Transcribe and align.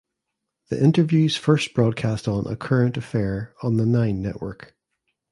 The 0.69 0.83
interviews 0.83 1.37
first 1.37 1.75
broadcast 1.75 2.27
on 2.27 2.47
"A 2.47 2.55
Current 2.55 2.97
Affair" 2.97 3.53
on 3.61 3.77
the 3.77 3.85
Nine 3.85 4.19
Network. 4.19 4.75